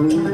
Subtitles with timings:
[0.00, 0.27] Oh,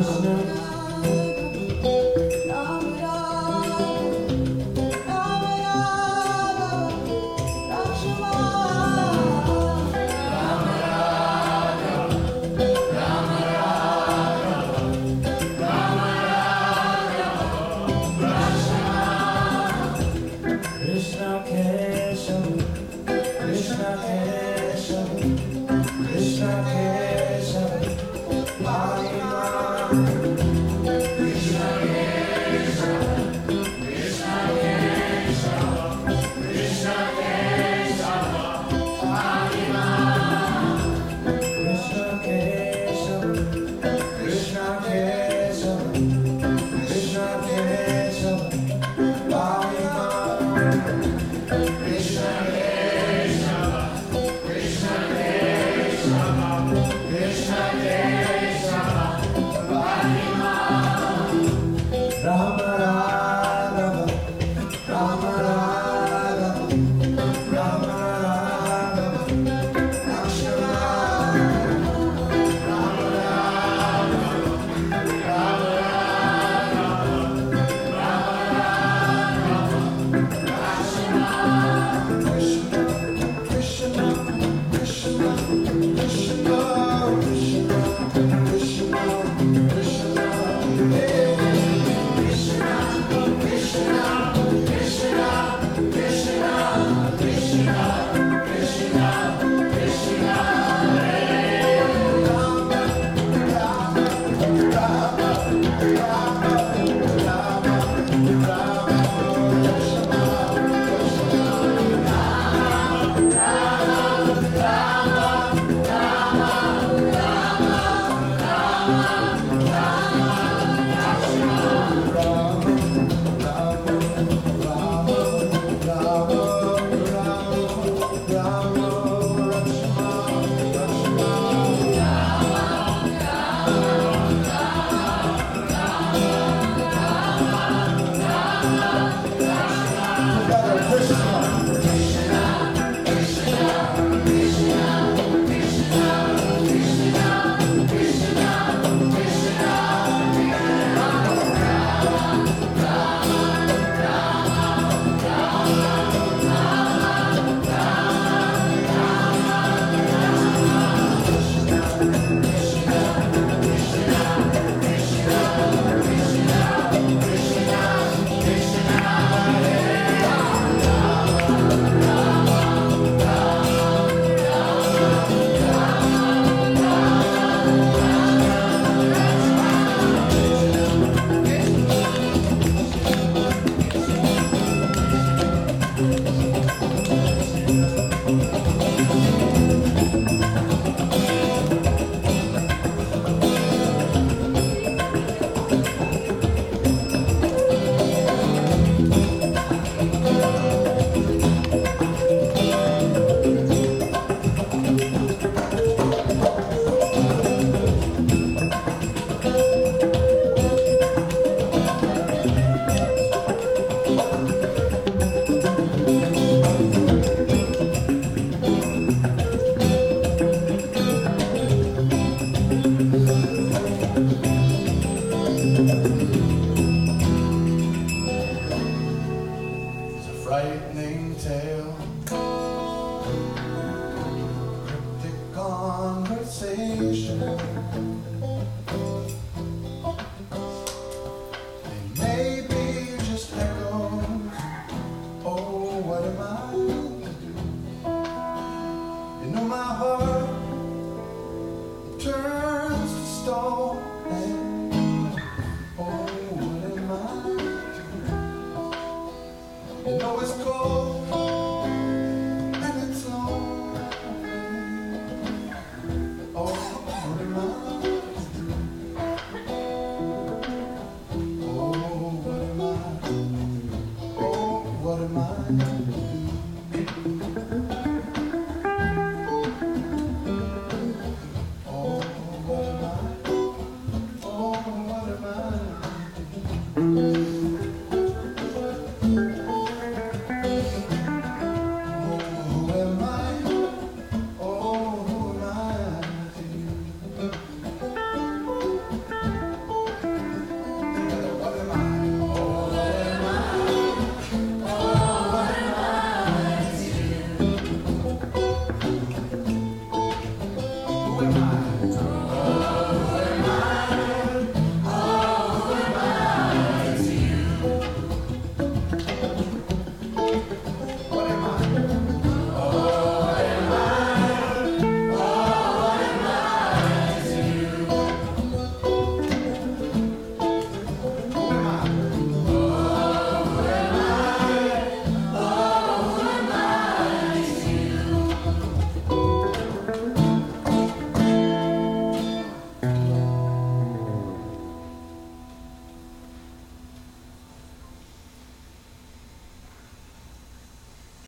[0.00, 0.69] Rama